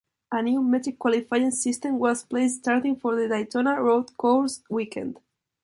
A 0.31 0.41
new 0.41 0.63
metric 0.63 0.97
qualifying 0.97 1.51
system 1.51 1.99
was 1.99 2.23
placed 2.23 2.55
starting 2.55 2.95
for 2.95 3.13
the 3.15 3.27
Daytona 3.27 3.79
Road 3.79 4.17
Course 4.17 4.63
weekend. 4.67 5.19